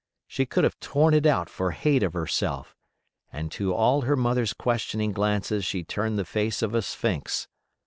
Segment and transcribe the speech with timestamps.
[0.27, 2.75] She could have torn it out for hate of herself;
[3.31, 7.47] and to all her mother's questioning glances she turned the face of a sphinx.